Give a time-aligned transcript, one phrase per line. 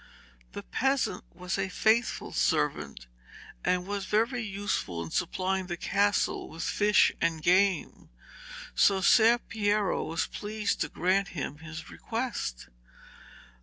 [0.53, 3.05] The peasant was a faithful servant,
[3.63, 8.09] and very useful in supplying the castle with fish and game,
[8.73, 12.69] so Ser Piero was pleased to grant him his request.